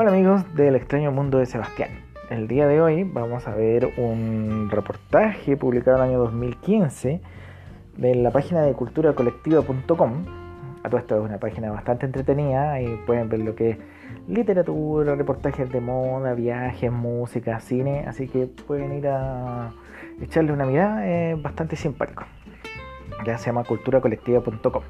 [0.00, 1.90] Hola amigos del extraño mundo de Sebastián.
[2.30, 7.20] El día de hoy vamos a ver un reportaje publicado en el año 2015
[7.96, 10.24] de la página de culturacolectiva.com.
[10.84, 13.78] A todo esto es una página bastante entretenida y pueden ver lo que es
[14.28, 19.72] literatura, reportajes de moda, viajes, música, cine, así que pueden ir a
[20.20, 22.22] echarle una mirada, es bastante simpático.
[23.26, 24.84] Ya se llama culturacolectiva.com.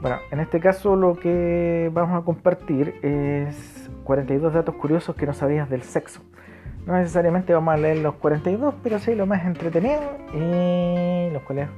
[0.00, 5.34] Bueno, en este caso lo que vamos a compartir es 42 datos curiosos que no
[5.34, 6.20] sabías del sexo.
[6.86, 10.00] No necesariamente vamos a leer los 42, pero sí lo más entretenido
[10.32, 11.68] y los cuales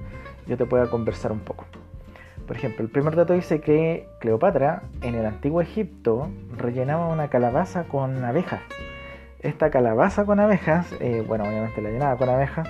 [0.46, 1.64] yo te pueda conversar un poco.
[2.46, 7.84] Por ejemplo, el primer dato dice que Cleopatra en el antiguo Egipto rellenaba una calabaza
[7.84, 8.60] con abejas.
[9.38, 12.68] Esta calabaza con abejas, eh, bueno, obviamente la llenaba con abejas,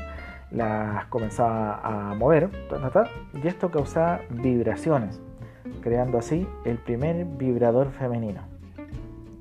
[0.52, 2.50] las comenzaba a mover
[3.42, 5.20] y esto causaba vibraciones
[5.82, 8.42] creando así el primer vibrador femenino.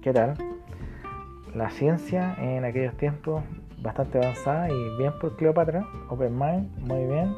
[0.01, 0.35] ¿Qué tal?
[1.55, 3.43] La ciencia en aquellos tiempos
[3.81, 7.35] bastante avanzada y bien por Cleopatra, Open Mind, muy bien,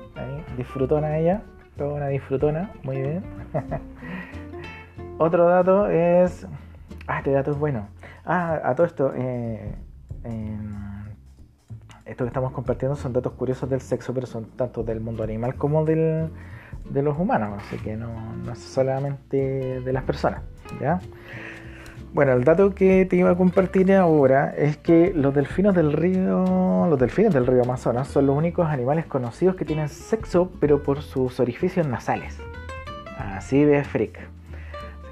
[0.58, 1.44] disfrutona ella,
[1.78, 3.23] toda una disfrutona, muy bien.
[5.17, 6.47] Otro dato es,
[7.08, 7.88] ah, este dato es bueno.
[8.25, 9.75] Ah, a todo esto, eh,
[12.06, 15.56] esto que estamos compartiendo son datos curiosos del sexo, pero son tanto del mundo animal
[15.56, 16.30] como del,
[16.92, 20.42] de los humanos, así que no, no es solamente de las personas.
[20.80, 21.00] ¿ya?
[22.14, 26.88] Bueno, el dato que te iba a compartir ahora es que los delfines del río,
[26.89, 31.03] los delfines del río Amazonas son los únicos animales conocidos que tienen sexo, pero por
[31.03, 32.38] sus orificios nasales.
[33.17, 34.19] Así de freak.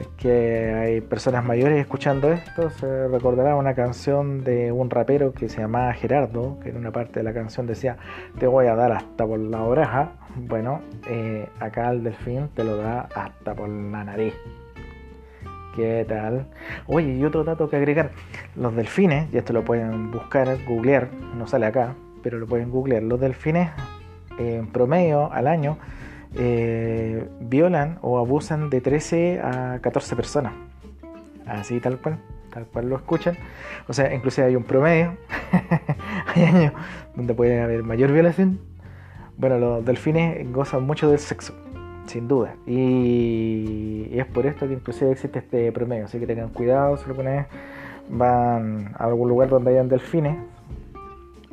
[0.02, 5.48] Es que hay personas mayores escuchando esto, se recordará una canción de un rapero que
[5.48, 7.96] se llamaba Gerardo, que en una parte de la canción decía,
[8.40, 10.12] te voy a dar hasta por la oreja.
[10.36, 14.34] Bueno, eh, acá el delfín te lo da hasta por la nariz.
[15.76, 16.48] ¿Qué tal?
[16.88, 18.12] Oye, y otro dato que agregar,
[18.56, 23.04] los delfines, y esto lo pueden buscar, googlear, no sale acá, pero lo pueden googlear,
[23.04, 23.70] los delfines
[24.38, 25.78] en promedio al año
[26.36, 30.54] eh, violan o abusan de 13 a 14 personas.
[31.46, 32.20] Así tal cual,
[32.52, 33.38] tal cual lo escuchan.
[33.88, 35.18] O sea, inclusive hay un promedio.
[36.36, 36.74] hay años
[37.16, 38.69] donde puede haber mayor violación.
[39.40, 41.54] Bueno, los delfines gozan mucho del sexo,
[42.08, 42.58] sin duda.
[42.68, 46.06] Y, es por esto que inclusive existe este promedio.
[46.06, 47.46] Así que tengan cuidado si lo ponen,
[48.10, 50.38] van a algún lugar donde hayan delfines.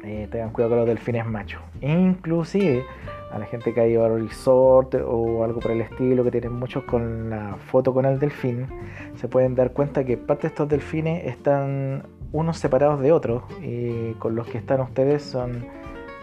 [0.03, 1.63] Eh, tengan cuidado con los delfines machos.
[1.81, 2.85] Inclusive
[3.31, 6.55] a la gente que ha ido al resort o algo por el estilo, que tienen
[6.55, 8.67] muchos con la foto con el delfín,
[9.15, 12.03] se pueden dar cuenta que parte de estos delfines están
[12.33, 15.67] unos separados de otros y con los que están ustedes son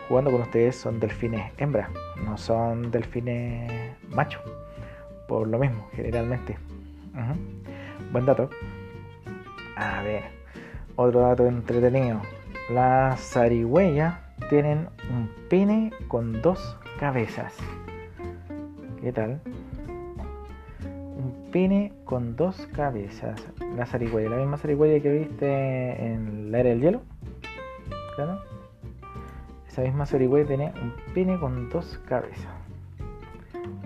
[0.08, 1.90] jugando con ustedes son delfines hembras,
[2.24, 4.42] no son delfines machos,
[5.28, 6.58] por lo mismo, generalmente.
[8.12, 8.50] Buen dato.
[9.76, 10.24] A ver,
[10.96, 12.22] otro dato entretenido.
[12.70, 14.16] Las zarigüeyas
[14.50, 17.56] tienen un pene con dos cabezas.
[19.02, 19.42] ¿Qué tal?
[21.18, 23.44] Un pene con dos cabezas.
[23.76, 27.02] La zarigüeya, la misma zarigüeya que viste en la era del hielo.
[28.16, 28.53] Claro.
[29.74, 32.46] Esa misma zarigüeya tiene un pene con dos cabezas.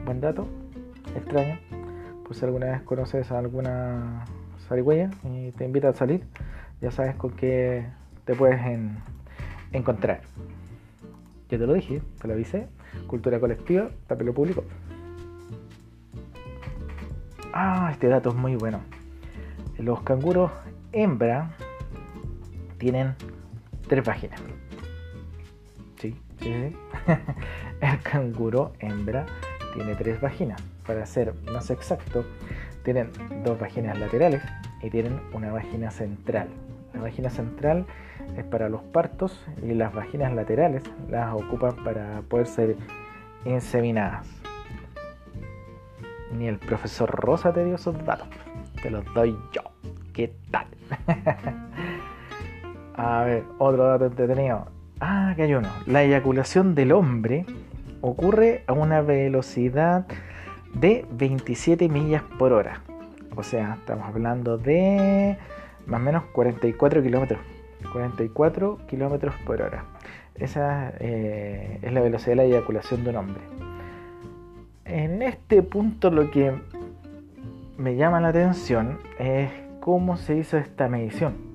[0.04, 0.46] Buen dato,
[1.16, 1.58] extraño.
[2.26, 4.26] Por si alguna vez conoces a alguna
[4.68, 6.26] zarigüeya y te invita a salir,
[6.82, 7.86] ya sabes con qué
[8.26, 8.60] te puedes
[9.72, 10.20] encontrar.
[11.50, 12.68] Yo te lo dije, te lo avisé.
[13.08, 14.66] Cultura colectiva, lo público.
[17.54, 18.82] Ah, este dato es muy bueno.
[19.78, 20.52] Los canguros
[20.92, 21.52] hembra
[22.78, 23.16] tienen
[23.88, 24.42] tres vaginas.
[27.82, 29.26] El canguro hembra
[29.74, 30.62] tiene tres vaginas.
[30.86, 32.26] Para ser más exacto,
[32.84, 33.12] tienen
[33.44, 34.42] dos vaginas laterales
[34.82, 36.48] y tienen una vagina central.
[36.94, 37.86] La vagina central
[38.38, 42.76] es para los partos y las vaginas laterales las ocupan para poder ser
[43.46, 44.28] inseminadas.
[46.32, 48.28] Ni el profesor Rosa te dio esos datos,
[48.82, 49.62] te los doy yo.
[50.14, 50.68] ¿Qué tal?
[52.96, 54.77] a ver, otro dato entretenido.
[55.00, 55.70] Ah, que hay uno.
[55.86, 57.46] La eyaculación del hombre
[58.02, 60.08] ocurre a una velocidad
[60.74, 62.82] de 27 millas por hora.
[63.36, 65.38] O sea, estamos hablando de
[65.86, 67.40] más o menos 44 kilómetros.
[67.92, 69.86] 44 kilómetros por hora.
[70.34, 73.42] Esa eh, es la velocidad de la eyaculación de un hombre.
[74.86, 76.54] En este punto lo que
[77.78, 81.47] me llama la atención es cómo se hizo esta medición.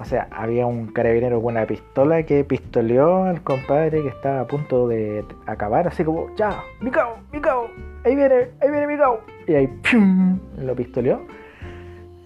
[0.00, 4.46] O sea, había un carabinero con una pistola que pistoleó al compadre que estaba a
[4.46, 7.68] punto de acabar, así como, ya, mi cao, mi cao,
[8.04, 9.20] ahí viene, ahí viene mi cao.
[9.48, 10.38] Y ahí, ¡pum!
[10.56, 11.20] lo pistoleó.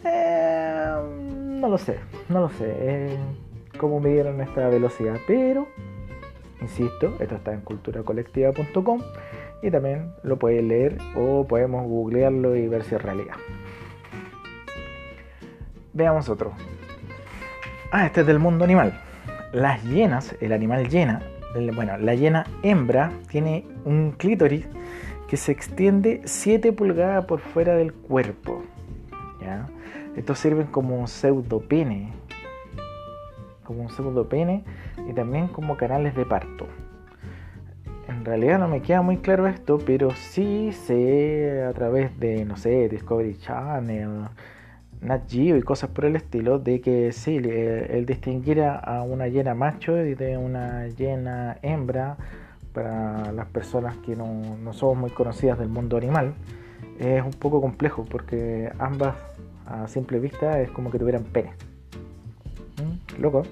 [0.04, 0.92] Eh,
[1.60, 1.98] No lo sé,
[2.28, 3.16] no lo sé eh,
[3.78, 5.66] cómo midieron esta velocidad, pero,
[6.60, 9.00] insisto, esto está en culturacolectiva.com
[9.62, 13.36] y también lo puedes leer o podemos googlearlo y ver si es realidad.
[15.94, 16.52] Veamos otro.
[17.94, 18.98] Ah, este es del mundo animal.
[19.52, 21.20] Las hienas, el animal hiena,
[21.74, 24.66] bueno, la hiena hembra tiene un clítoris
[25.28, 28.62] que se extiende 7 pulgadas por fuera del cuerpo.
[29.42, 29.68] ¿ya?
[30.16, 32.14] Estos sirven como pseudopene,
[33.62, 34.64] como un pseudopene
[35.06, 36.66] y también como canales de parto.
[38.08, 42.56] En realidad no me queda muy claro esto, pero sí sé a través de, no
[42.56, 44.28] sé, Discovery Channel,
[45.02, 49.98] Nat y cosas por el estilo, de que sí, el distinguir a una hiena macho
[50.04, 52.16] y de una hiena hembra,
[52.72, 56.34] para las personas que no, no somos muy conocidas del mundo animal,
[56.98, 59.14] es un poco complejo porque ambas
[59.66, 61.52] a simple vista es como que tuvieran pene.
[62.78, 63.20] ¿Mm?
[63.20, 63.42] Loco.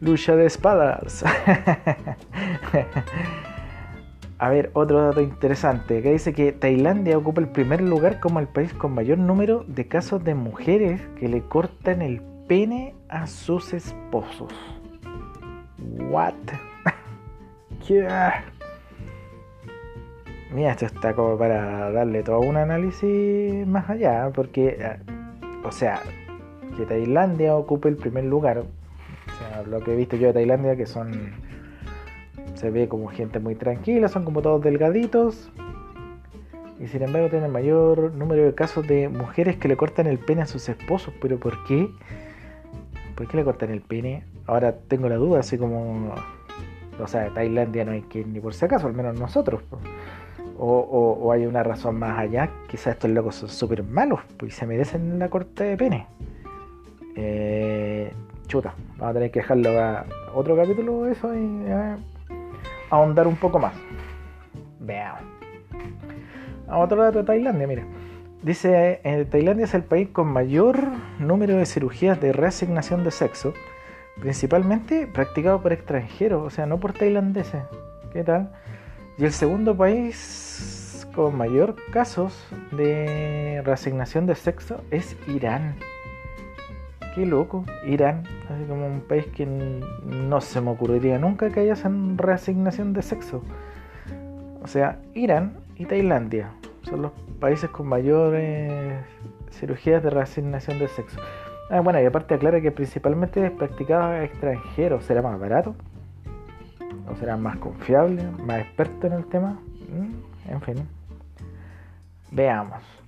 [0.00, 1.24] Lucha de espadas.
[4.44, 8.46] A ver, otro dato interesante, que dice que Tailandia ocupa el primer lugar como el
[8.46, 13.72] país con mayor número de casos de mujeres que le cortan el pene a sus
[13.72, 14.52] esposos.
[16.10, 16.34] What?
[20.52, 24.98] Mira, esto está como para darle todo un análisis más allá, porque, eh,
[25.64, 26.02] o sea,
[26.76, 28.66] que Tailandia ocupe el primer lugar, o
[29.38, 31.32] sea, lo que he visto yo de Tailandia, que son
[32.54, 35.50] se ve como gente muy tranquila, son como todos delgaditos.
[36.80, 40.42] Y sin embargo tienen mayor número de casos de mujeres que le cortan el pene
[40.42, 41.14] a sus esposos.
[41.20, 41.88] ¿Pero por qué?
[43.14, 44.24] ¿Por qué le cortan el pene?
[44.46, 46.12] Ahora tengo la duda, así como...
[47.00, 49.62] O sea, Tailandia no hay que ni por si acaso, al menos nosotros.
[50.56, 55.18] O, hay una razón más allá, quizás estos locos son súper malos, pues se merecen
[55.18, 56.06] la corte de pene.
[57.16, 58.12] Eh,
[58.46, 61.66] chuta, vamos a tener que dejarlo a otro capítulo eso y
[62.94, 63.74] ahondar un poco más.
[64.80, 65.22] Veamos.
[66.68, 67.84] Otro lado de Tailandia, mira.
[68.42, 70.78] Dice, eh, Tailandia es el país con mayor
[71.18, 73.54] número de cirugías de reasignación de sexo,
[74.20, 77.62] principalmente practicado por extranjeros, o sea, no por tailandeses.
[78.12, 78.52] ¿Qué tal?
[79.16, 85.76] Y el segundo país con mayor casos de reasignación de sexo es Irán.
[87.14, 91.74] Qué loco, Irán, así como un país que no se me ocurriría nunca que haya
[92.16, 93.42] reasignación de sexo.
[94.62, 96.50] O sea, Irán y Tailandia
[96.82, 99.04] son los países con mayores
[99.52, 101.20] cirugías de reasignación de sexo.
[101.70, 105.04] Ah, bueno, y aparte aclara que principalmente es practicado a extranjeros.
[105.04, 105.74] ¿Será más barato?
[107.10, 108.22] ¿O será más confiable?
[108.44, 109.60] ¿Más experto en el tema?
[109.88, 110.88] Mm, en fin.
[112.30, 113.03] Veamos.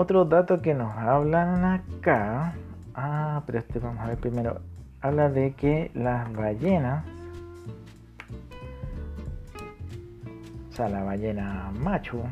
[0.00, 2.54] Otro dato que nos hablan acá.
[2.94, 4.60] Ah, pero este vamos a ver primero.
[5.00, 7.04] Habla de que las ballenas.
[10.70, 12.22] O sea, la ballena macho.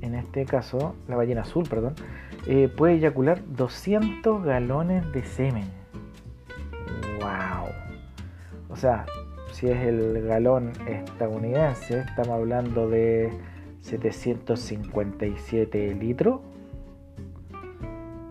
[0.00, 1.96] En este caso, la ballena azul, perdón.
[2.46, 5.66] Eh, puede eyacular 200 galones de semen.
[7.18, 7.66] ¡Wow!
[8.68, 9.06] O sea,
[9.50, 13.32] si es el galón estadounidense, estamos hablando de
[13.82, 16.40] 757 litros.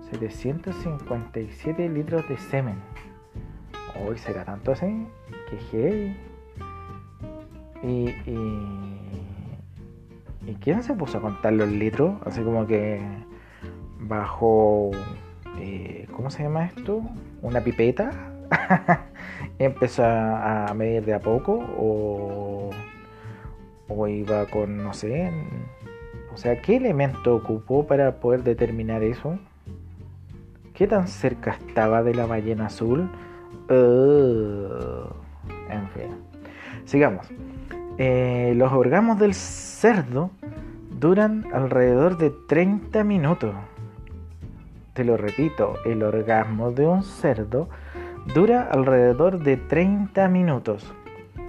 [0.09, 2.75] 757 litros de semen.
[4.03, 5.05] Hoy será tanto así.
[5.49, 6.17] Que heavy.
[7.83, 8.09] Y,
[10.45, 12.15] y, quién se puso a contar los litros?
[12.25, 13.01] Así como que
[13.99, 14.91] bajo.
[15.59, 17.01] Eh, ¿Cómo se llama esto?
[17.41, 18.11] Una pipeta.
[19.59, 21.53] empezó a medir de a poco.
[21.77, 22.50] O
[23.95, 25.31] o iba con, no sé,
[26.33, 29.37] o sea, ¿qué elemento ocupó para poder determinar eso?
[30.73, 33.09] ¿Qué tan cerca estaba de la ballena azul?
[33.69, 35.07] en
[35.93, 36.09] fin.
[36.85, 37.27] Sigamos.
[37.97, 40.31] Eh, los orgasmos del cerdo
[40.99, 43.53] duran alrededor de 30 minutos.
[44.93, 47.69] Te lo repito, el orgasmo de un cerdo
[48.33, 50.93] dura alrededor de 30 minutos.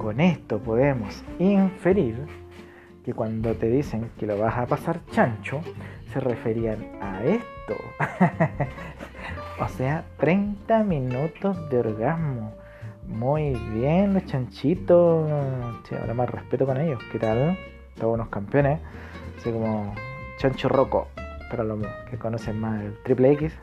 [0.03, 2.27] Con esto podemos inferir
[3.05, 5.61] que cuando te dicen que lo vas a pasar chancho,
[6.13, 7.77] se referían a esto.
[9.61, 12.53] o sea, 30 minutos de orgasmo.
[13.07, 15.31] Muy bien, los chanchitos.
[15.89, 17.01] Sí, ahora más respeto con ellos.
[17.13, 17.57] ¿Qué tal?
[17.95, 18.81] Todos unos campeones.
[19.39, 19.95] Así como
[20.39, 21.07] Chancho Roco.
[21.49, 21.79] Para los
[22.11, 23.57] que conocen más el Triple X.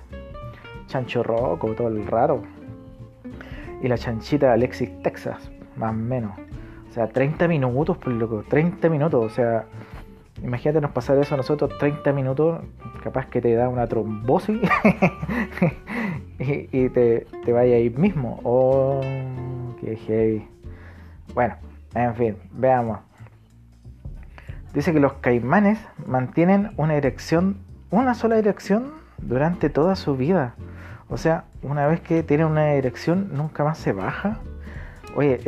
[0.87, 2.43] Chancho Roco, todo el raro.
[3.81, 6.33] Y la chanchita Alexis Texas más o menos.
[6.89, 9.25] O sea, 30 minutos, por loco, 30 minutos.
[9.25, 9.65] O sea,
[10.43, 12.61] Imagínate nos pasar eso a nosotros 30 minutos,
[13.03, 14.59] capaz que te da una trombosis
[16.39, 18.39] y, te, te vaya ahí mismo.
[18.43, 19.01] Oh,
[19.81, 20.47] qué heavy.
[21.33, 21.55] Bueno,
[21.93, 22.99] en fin, veamos.
[24.73, 27.57] Dice que los caimanes mantienen una erección,
[27.89, 30.55] una sola erección durante toda su vida.
[31.09, 34.39] O sea, una vez que tienen una erección, nunca más se baja.
[35.15, 35.39] Oye,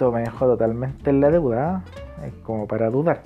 [0.00, 1.84] esto me dejó totalmente en la deuda.
[2.26, 3.20] Es como para dudar.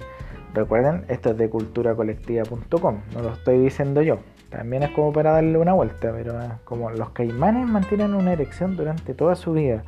[0.54, 4.19] Recuerden, esto es de culturacolectiva.com, no lo estoy diciendo yo.
[4.50, 9.14] También es como para darle una vuelta, pero como los caimanes mantienen una erección durante
[9.14, 9.85] toda su vida.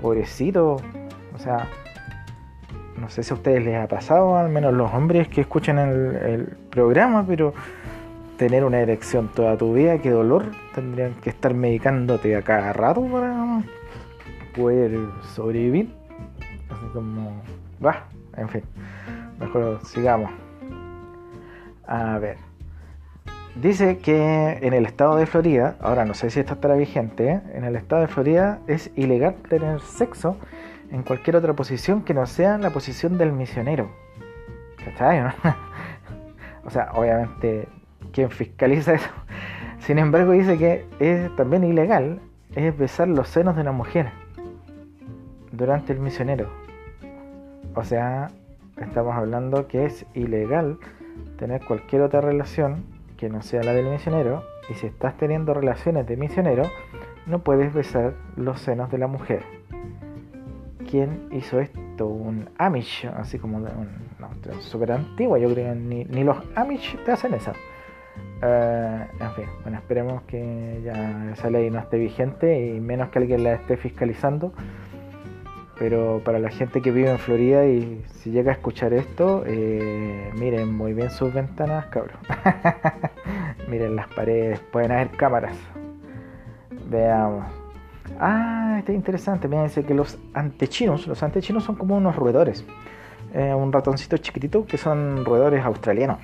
[0.00, 0.76] Pobrecito,
[1.34, 1.66] o sea,
[2.96, 6.56] no sé si a ustedes les ha pasado, al menos los hombres que escuchan el,
[6.70, 7.54] programa, pero
[8.36, 10.44] tener una erección toda tu vida, qué dolor,
[10.76, 13.64] tendrían que estar medicándote a cada rato para
[14.58, 14.98] poder
[15.34, 15.94] sobrevivir.
[16.68, 17.40] Así como,
[17.84, 18.04] va,
[18.36, 18.62] en fin,
[19.38, 20.30] mejor sigamos.
[21.86, 22.36] A ver.
[23.54, 27.64] Dice que en el estado de Florida, ahora no sé si esto estará vigente, en
[27.64, 30.36] el estado de Florida es ilegal tener sexo
[30.92, 33.90] en cualquier otra posición que no sea la posición del misionero.
[34.84, 35.22] ¿Cachai?
[36.64, 37.68] o sea, obviamente,
[38.12, 39.10] ¿quién fiscaliza eso?
[39.80, 42.20] Sin embargo, dice que es también ilegal
[42.54, 44.10] es besar los senos de una mujer
[45.58, 46.48] durante el misionero.
[47.74, 48.28] O sea,
[48.78, 50.78] estamos hablando que es ilegal
[51.36, 52.84] tener cualquier otra relación
[53.18, 54.42] que no sea la del misionero.
[54.70, 56.64] Y si estás teniendo relaciones de misionero,
[57.26, 59.42] no puedes besar los senos de la mujer
[60.90, 63.64] quién hizo esto, un Amish, así como un,
[64.18, 67.52] no, súper antiguo, yo creo que ni, los Amish te hacen eso.
[68.42, 73.18] Eh, en fin, bueno, esperemos que ya esa ley no esté vigente y menos que
[73.18, 74.52] alguien la esté fiscalizando.
[75.78, 80.30] Pero para la gente que vive en Florida y si llega a escuchar esto, eh,
[80.34, 82.18] miren muy bien sus ventanas, cabrón.
[83.68, 85.56] miren las paredes, pueden haber cámaras.
[86.90, 87.44] Veamos.
[88.18, 89.46] Ah, está interesante.
[89.46, 92.64] Me dice que los antechinos, los antechinos son como unos roedores.
[93.34, 96.18] Eh, un ratoncito chiquitito que son roedores australianos.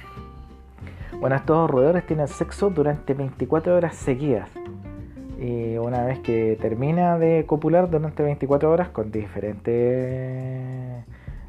[1.21, 4.51] Bueno, estos roedores tienen sexo durante 24 horas seguidas.
[5.45, 9.75] Y una vez que termina de copular durante 24 horas con diferentes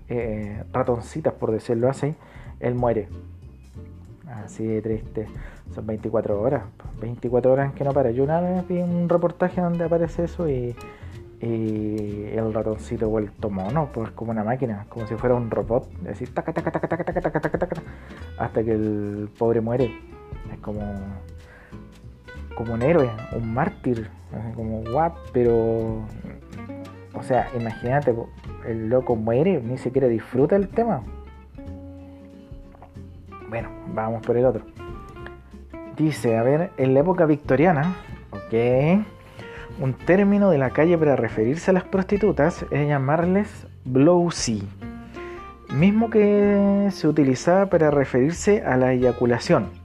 [0.10, 2.14] eh, ratoncitas, por decirlo así,
[2.60, 3.08] él muere.
[4.28, 5.28] Así de triste.
[5.74, 6.64] Son 24 horas.
[7.00, 8.12] 24 horas en que no para.
[8.12, 10.76] Yo una vez vi un reportaje donde aparece eso y,
[11.40, 15.90] el ratoncito vuelto mono, pues como una máquina, como si fuera un robot.
[16.02, 17.82] Decir taca, taca, taca, taca, taca, taca, taca, taca,
[18.40, 19.90] hasta que el pobre muere.
[20.52, 20.82] Es como
[22.56, 24.10] como un héroe, un mártir,
[24.56, 26.04] como what, pero
[27.16, 28.14] o sea, imagínate,
[28.68, 31.02] el loco muere, ni siquiera disfruta el tema.
[33.50, 34.64] Bueno, vamos por el otro.
[35.96, 37.96] Dice, a ver, en la época victoriana,
[38.32, 39.06] ok,
[39.80, 44.68] un término de la calle para referirse a las prostitutas es llamarles blowsy,
[45.74, 49.85] mismo que se utilizaba para referirse a la eyaculación.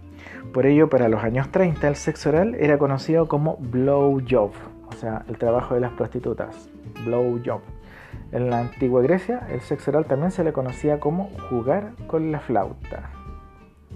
[0.52, 4.50] Por ello, para los años 30, el sexo oral era conocido como blowjob,
[4.88, 6.68] o sea, el trabajo de las prostitutas,
[7.04, 7.60] blowjob.
[8.32, 12.40] En la antigua Grecia, el sexo oral también se le conocía como jugar con la
[12.40, 13.10] flauta.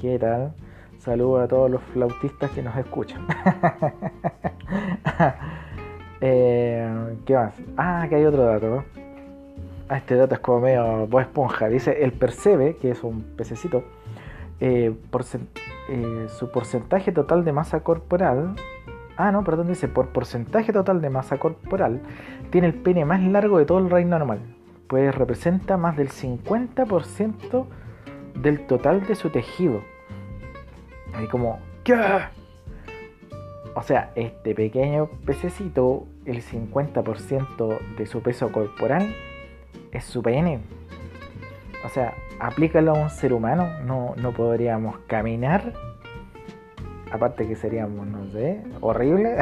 [0.01, 0.55] ¿Qué tal?
[0.99, 3.27] Saludos a todos los flautistas que nos escuchan.
[6.27, 7.53] Eh, ¿Qué más?
[7.77, 8.85] Ah, que hay otro dato.
[9.91, 11.69] Ah, este dato es como medio voz esponja.
[11.69, 13.85] Dice el percebe, que es un pececito,
[14.61, 14.95] eh,
[15.89, 18.55] eh, su porcentaje total de masa corporal.
[19.17, 22.01] Ah, no, perdón, dice por porcentaje total de masa corporal,
[22.51, 24.41] tiene el pene más largo de todo el reino animal.
[24.89, 27.67] Pues representa más del 50%
[28.41, 29.83] del total de su tejido.
[31.15, 31.95] Ahí como, ¿qué?
[33.77, 39.15] O sea, este pequeño pececito, el 50% de su peso corporal
[39.91, 40.61] es su pene.
[41.85, 45.73] O sea, aplícalo a un ser humano, no, no podríamos caminar.
[47.13, 49.37] Aparte que seríamos, no sé, horrible.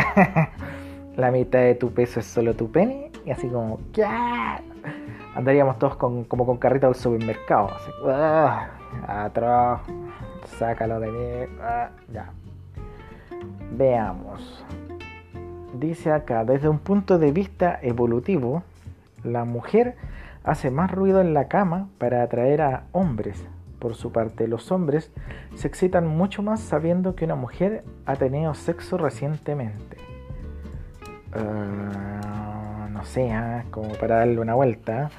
[1.17, 3.11] La mitad de tu peso es solo tu pene.
[3.25, 4.05] Y así como, ¿qué?
[5.35, 7.71] Andaríamos todos como con carrito al supermercado.
[7.71, 7.91] Así,
[9.07, 9.81] atrás
[10.59, 11.57] sácalo de mí.
[11.61, 12.31] Ah, ya.
[13.73, 14.65] Veamos.
[15.75, 18.63] Dice acá, desde un punto de vista evolutivo,
[19.25, 19.97] la mujer
[20.45, 23.45] hace más ruido en la cama para atraer a hombres.
[23.79, 25.11] Por su parte, los hombres
[25.57, 29.97] se excitan mucho más sabiendo que una mujer ha tenido sexo recientemente.
[31.33, 35.11] Ah, no sé, ah, como para darle una vuelta.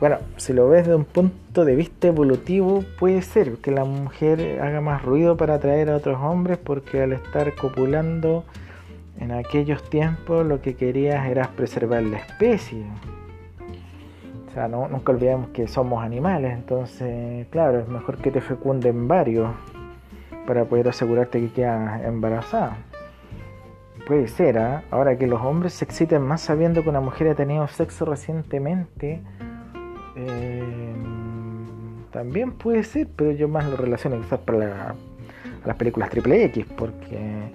[0.00, 4.60] bueno, si lo ves desde un punto de vista evolutivo, puede ser que la mujer
[4.62, 8.44] haga más ruido para atraer a otros hombres porque al estar copulando
[9.18, 12.84] en aquellos tiempos lo que querías era preservar la especie.
[14.56, 19.50] Sea, no, nunca olvidemos que somos animales, entonces, claro, es mejor que te fecunden varios
[20.46, 22.78] para poder asegurarte que quedas embarazada.
[24.06, 24.82] Puede ser, ¿ah?
[24.90, 29.20] ahora que los hombres se exciten más sabiendo que una mujer ha tenido sexo recientemente,
[30.16, 30.94] eh,
[32.10, 34.94] también puede ser, pero yo más lo relaciono quizás para
[35.66, 37.50] las películas triple X, porque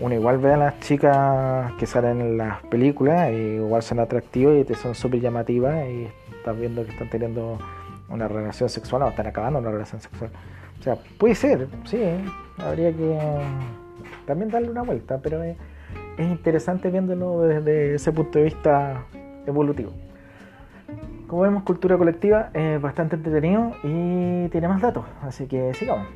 [0.00, 4.56] uno igual ve a las chicas que salen en las películas y igual son atractivas
[4.56, 6.08] y te son súper llamativas y
[6.44, 7.58] estás viendo que están teniendo
[8.10, 10.30] una relación sexual o están acabando una relación sexual.
[10.78, 12.02] O sea, puede ser, sí,
[12.58, 13.18] habría que
[14.26, 15.56] también darle una vuelta, pero es,
[16.18, 19.06] interesante viéndolo desde ese punto de vista
[19.46, 19.92] evolutivo.
[21.26, 26.06] Como vemos, cultura colectiva es bastante entretenido y tiene más datos, así que sigamos.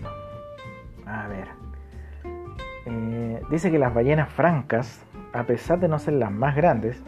[1.07, 1.49] A ver.
[2.85, 7.03] Eh, dice que las ballenas francas, a pesar de no ser las más grandes,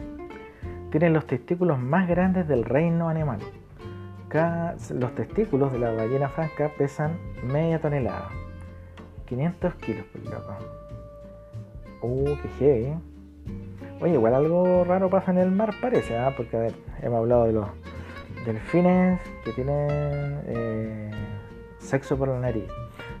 [0.91, 3.39] tienen los testículos más grandes del reino animal
[4.93, 8.29] los testículos de la ballena franca pesan media tonelada.
[9.25, 10.55] 500 kilos por loco.
[12.01, 12.93] Uh, qué heavy.
[13.99, 16.33] Oye, igual algo raro pasa en el mar, parece, ¿ah?
[16.35, 17.67] porque a ver, hemos hablado de los
[18.45, 21.11] delfines que tienen eh,
[21.77, 22.65] sexo por la nariz,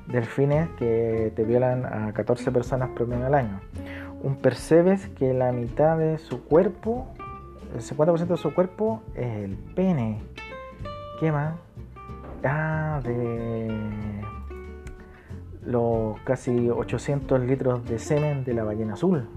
[0.07, 3.59] delfines que te violan a 14 personas promedio al año,
[4.23, 7.13] un percebes que la mitad de su cuerpo,
[7.73, 10.21] el 50% de su cuerpo es el pene.
[11.19, 11.55] ¿Qué más?
[12.43, 14.21] Ah, de
[15.65, 19.27] los casi 800 litros de semen de la ballena azul.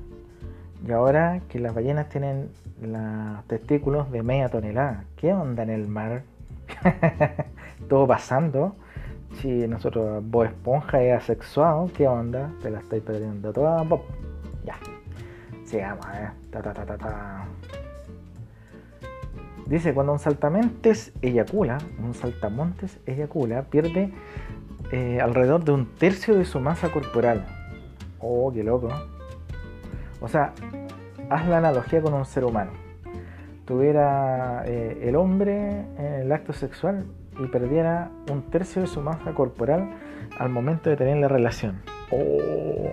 [0.87, 2.51] Y ahora que las ballenas tienen
[2.81, 5.05] los testículos de media tonelada.
[5.17, 6.23] ¿Qué onda en el mar?
[7.89, 8.77] Todo pasando.
[9.41, 12.53] Si nosotros, vos esponja es asexuado, ¿qué onda?
[12.63, 13.85] Te la estáis perdiendo toda.
[14.65, 14.77] Ya.
[15.65, 16.31] Sigamos, eh.
[16.51, 17.47] Ta, ta, ta, ta, ta.
[19.67, 24.13] Dice, cuando un saltamontes eyacula, un saltamontes eyacula, pierde
[24.93, 27.47] eh, alrededor de un tercio de su masa corporal.
[28.21, 28.89] Oh, qué loco.
[30.21, 30.53] O sea,
[31.31, 32.73] haz la analogía con un ser humano.
[33.65, 35.87] Tuviera eh, el hombre
[36.21, 37.07] el acto sexual
[37.39, 39.91] y perdiera un tercio de su masa corporal
[40.39, 41.81] al momento de tener la relación.
[42.11, 42.91] Oh,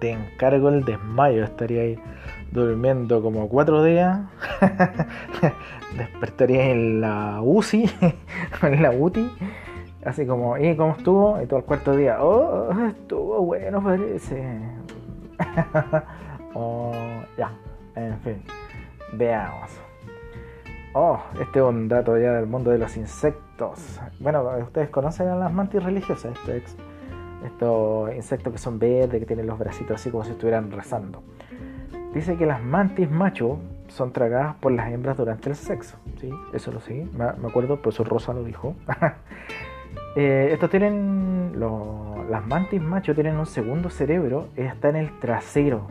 [0.00, 1.98] te encargo el desmayo, estaría ahí
[2.52, 4.20] durmiendo como cuatro días,
[5.96, 7.90] despertaría en la UCI,
[8.62, 9.30] en la UTI,
[10.04, 11.42] así como, ¿y cómo estuvo?
[11.42, 14.60] Y todo el cuarto día, oh, estuvo bueno, parece.
[16.54, 16.92] oh,
[17.38, 17.52] ya,
[17.96, 18.42] en fin,
[19.14, 19.70] veamos.
[20.94, 23.98] Oh, este es un dato ya del mundo de los insectos.
[24.20, 26.34] Bueno, ustedes conocen a las mantis religiosas,
[27.46, 31.22] estos insectos que son verdes, que tienen los bracitos así como si estuvieran rezando.
[32.14, 35.96] Dice que las mantis macho son tragadas por las hembras durante el sexo.
[36.20, 36.30] ¿sí?
[36.52, 38.74] Eso lo sé, me, acuerdo, por eso Rosa lo dijo.
[40.16, 41.52] eh, estos tienen,
[42.28, 45.88] las mantis macho tienen un segundo cerebro, está en el trasero.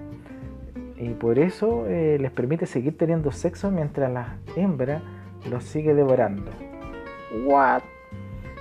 [0.96, 5.02] Y por eso eh, les permite seguir teniendo sexo mientras la hembra
[5.50, 6.52] los sigue devorando.
[7.46, 7.82] ¿What?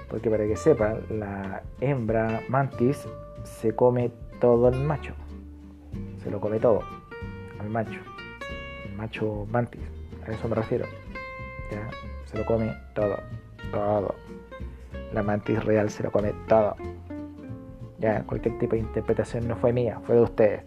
[0.09, 3.07] Porque para que sepa, la hembra mantis
[3.45, 5.13] se come todo el macho.
[6.23, 7.00] Se lo come todo
[7.61, 8.01] al macho,
[8.87, 9.81] el macho mantis,
[10.27, 10.87] a eso me refiero.
[11.71, 11.89] Ya,
[12.25, 13.19] se lo come todo,
[13.71, 14.15] todo.
[15.13, 16.75] La mantis real se lo come todo.
[17.99, 20.63] Ya, cualquier tipo de interpretación no fue mía, fue de ustedes.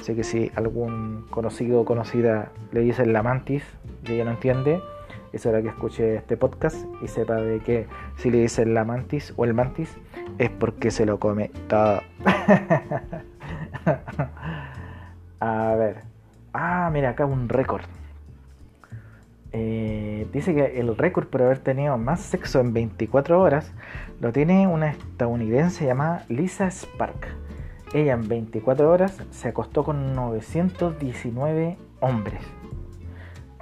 [0.00, 3.62] Así que si algún conocido o conocida le dicen la mantis
[4.04, 4.80] y ella no entiende,
[5.32, 9.32] es hora que escuche este podcast y sepa de que si le dicen la mantis
[9.36, 9.96] o el mantis
[10.38, 12.00] es porque se lo come todo.
[15.42, 16.04] A ver.
[16.52, 17.82] Ah, mira, acá un récord.
[19.50, 23.72] Eh, dice que el récord por haber tenido más sexo en 24 horas
[24.20, 27.26] lo tiene una estadounidense llamada Lisa Spark.
[27.92, 32.42] Ella en 24 horas se acostó con 919 hombres.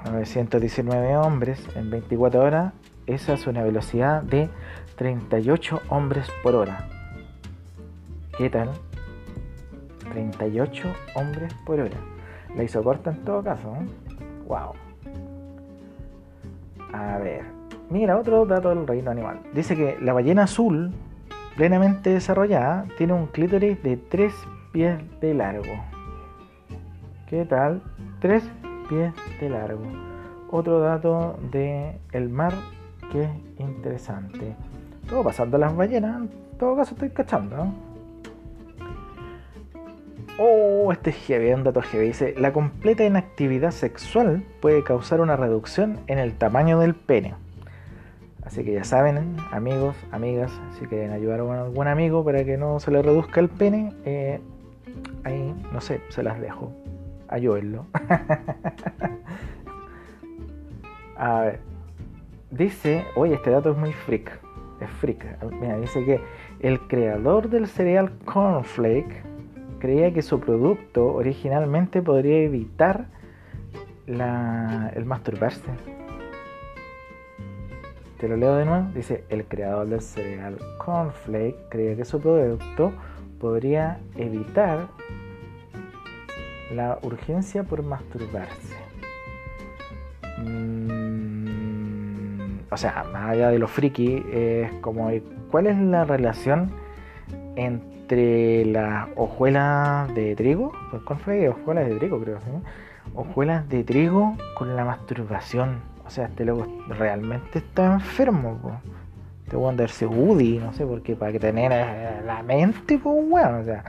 [0.04, 2.74] 919 hombres en 24 horas,
[3.06, 4.50] esa es una velocidad de
[4.96, 6.90] 38 hombres por hora.
[8.36, 8.68] ¿Qué tal?
[10.11, 11.96] 38 hombres por hora.
[12.57, 13.75] La hizo corta en todo caso.
[14.46, 14.73] Wow.
[16.92, 17.44] A ver.
[17.88, 19.40] Mira, otro dato del reino animal.
[19.55, 20.92] Dice que la ballena azul,
[21.57, 24.33] plenamente desarrollada, tiene un clítoris de 3
[24.73, 25.75] pies de largo.
[27.29, 27.83] ¿Qué tal?
[28.20, 28.42] 3
[28.88, 29.83] pies de largo.
[30.51, 32.53] otro dato de el mar
[33.12, 34.55] que es interesante.
[35.09, 37.73] Todo pasando las ballenas, en todo caso estoy cachando.
[40.42, 42.07] Oh, este es heavy, un dato heavy.
[42.07, 47.35] Dice, la completa inactividad sexual puede causar una reducción en el tamaño del pene.
[48.42, 52.81] Así que ya saben, amigos, amigas, si quieren ayudar a algún amigo para que no
[52.81, 54.40] se le reduzca el pene, eh,
[55.24, 56.72] ahí, no sé, se las dejo.
[57.29, 57.85] Ayúdenlo.
[61.18, 61.61] a ver,
[62.50, 64.40] dice, oye, este dato es muy freak.
[64.81, 65.22] Es freak.
[65.61, 66.18] Mira, dice que
[66.61, 69.29] el creador del cereal Cornflake
[69.80, 73.06] creía que su producto originalmente podría evitar
[74.06, 75.70] el masturbarse.
[78.18, 78.88] Te lo leo de nuevo.
[78.94, 82.92] Dice, el creador del cereal Cornflake creía que su producto
[83.40, 84.88] podría evitar
[86.74, 88.76] la urgencia por masturbarse.
[90.38, 91.40] Mm,
[92.70, 95.10] o sea, más allá de lo friki, es como,
[95.50, 96.70] ¿cuál es la relación
[97.56, 102.51] entre entre las hojuelas de trigo, pues con fue hojuelas de trigo creo, ¿sí?
[103.14, 105.81] hojuelas de trigo con la masturbación.
[106.05, 108.75] O sea, este loco realmente está enfermo, pues.
[109.49, 113.29] Te voy a andarse Woody, no sé, porque para que tener eh, la mente, pues
[113.29, 113.85] bueno, o sea,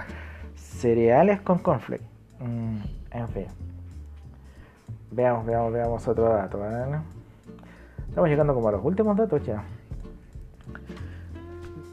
[0.55, 2.03] cereales con conflict.
[2.39, 2.77] Mm,
[3.11, 3.45] en fin.
[5.11, 6.59] Veamos, veamos, veamos otro dato.
[8.07, 9.63] Estamos llegando como a los últimos datos ya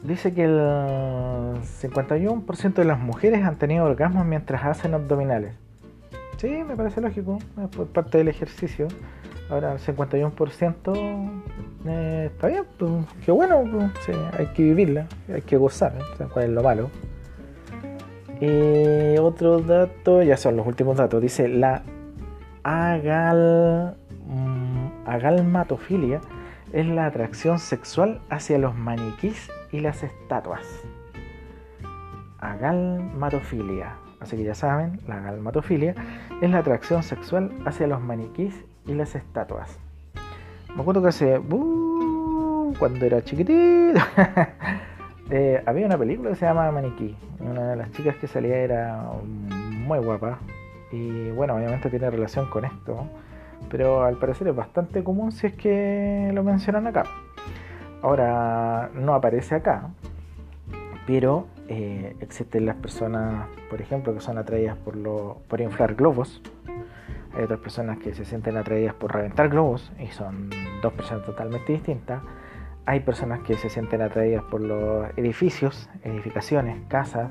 [0.03, 0.59] dice que el
[1.81, 5.53] 51% de las mujeres han tenido orgasmos mientras hacen abdominales.
[6.37, 8.87] Sí, me parece lógico, es parte del ejercicio.
[9.49, 11.41] Ahora el 51%
[11.85, 12.91] eh, está bien, pues,
[13.25, 16.25] qué bueno, pues, hay que vivirla, hay que gozar, ¿eh?
[16.31, 16.89] cuál es lo malo.
[18.39, 21.81] Y otro dato, ya son los últimos datos, dice la
[22.63, 26.21] agal, mm, agalmatofilia
[26.71, 30.65] es la atracción sexual hacia los maniquís y las estatuas.
[32.39, 33.95] Agalmatofilia.
[34.19, 35.95] Así que ya saben, la agalmatofilia
[36.41, 38.53] es la atracción sexual hacia los maniquís
[38.85, 39.79] y las estatuas.
[40.75, 41.39] Me acuerdo que hace.
[41.39, 43.99] Uh, cuando era chiquitito.
[45.31, 47.15] Eh, había una película que se llama Maniquí.
[47.39, 50.39] Una de las chicas que salía era muy guapa.
[50.91, 53.07] Y bueno, obviamente tiene relación con esto
[53.69, 57.03] pero al parecer es bastante común si es que lo mencionan acá.
[58.01, 59.89] Ahora, no aparece acá,
[61.05, 66.41] pero eh, existen las personas, por ejemplo, que son atraídas por, lo, por inflar globos.
[67.33, 70.49] Hay otras personas que se sienten atraídas por reventar globos y son
[70.81, 72.21] dos personas totalmente distintas.
[72.85, 77.29] Hay personas que se sienten atraídas por los edificios, edificaciones, casas,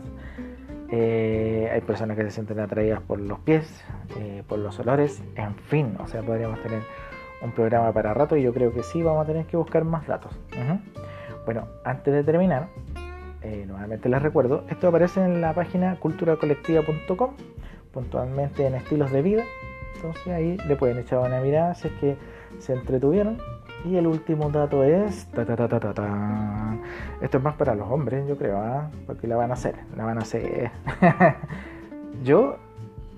[0.90, 3.84] eh, hay personas que se sienten atraídas por los pies,
[4.18, 6.82] eh, por los olores, en fin, o sea, podríamos tener
[7.42, 10.06] un programa para rato y yo creo que sí vamos a tener que buscar más
[10.06, 10.32] datos.
[11.44, 12.68] Bueno, antes de terminar,
[13.42, 17.30] eh, nuevamente les recuerdo, esto aparece en la página culturacolectiva.com,
[17.92, 19.44] puntualmente en estilos de vida,
[19.96, 22.16] entonces ahí le pueden echar una mirada si es que
[22.58, 23.38] se entretuvieron
[23.84, 25.28] y el último dato es.
[27.20, 28.90] Esto es más para los hombres, yo creo, ¿ah?
[29.06, 29.76] porque la van a hacer.
[29.96, 30.70] La van a hacer.
[32.24, 32.56] yo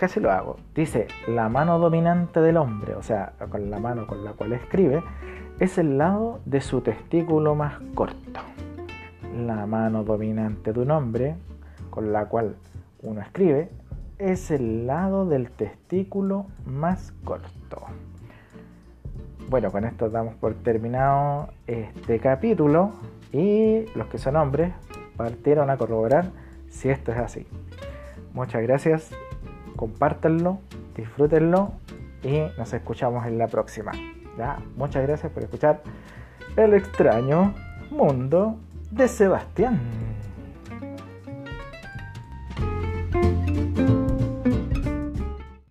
[0.00, 0.56] casi lo hago.
[0.74, 5.04] Dice: la mano dominante del hombre, o sea, con la mano con la cual escribe,
[5.58, 8.40] es el lado de su testículo más corto.
[9.46, 11.36] La mano dominante de un hombre,
[11.90, 12.56] con la cual
[13.02, 13.68] uno escribe,
[14.18, 17.82] es el lado del testículo más corto.
[19.50, 22.92] Bueno, con esto damos por terminado este capítulo
[23.32, 24.72] y los que son hombres
[25.16, 26.30] partieron a corroborar
[26.68, 27.46] si esto es así.
[28.32, 29.10] Muchas gracias,
[29.76, 30.58] compártanlo,
[30.96, 31.72] disfrútenlo
[32.22, 33.92] y nos escuchamos en la próxima.
[34.36, 34.58] ¿ya?
[34.76, 35.82] Muchas gracias por escuchar
[36.56, 37.54] El extraño
[37.90, 38.56] mundo
[38.90, 40.09] de Sebastián.